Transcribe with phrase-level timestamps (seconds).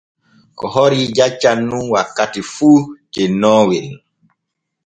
[0.57, 2.69] Ko horii jaccan nun wakkati fu
[3.13, 3.87] cennoowel.